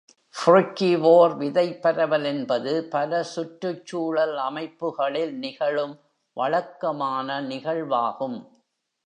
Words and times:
ஃப்ருகிவோர் 0.35 1.33
விதைப் 1.37 1.81
பரவல் 1.81 2.23
என்பது, 2.23 2.87
பல 2.89 3.23
சுற்றுச்சூழல் 3.23 4.37
அமைப்புகளில் 4.37 5.39
நிகழும் 5.39 5.95
வழக்கமான 6.37 7.41
நிகழ்வாகும். 7.41 8.39